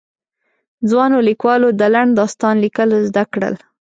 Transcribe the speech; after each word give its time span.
ځوانو 0.89 1.17
ليکوالو 1.27 1.67
د 1.79 1.81
لنډ 1.93 2.11
داستان 2.19 2.55
ليکل 2.63 2.89
زده 3.07 3.23
کړل. 3.33 3.55